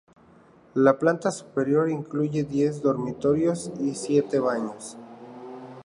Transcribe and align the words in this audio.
La 0.73 0.97
planta 0.97 1.29
superior 1.31 1.87
incluye 1.91 2.43
diez 2.43 2.81
dormitorios 2.81 3.71
y 3.79 3.93
siete 3.93 4.39
baños. 4.39 4.97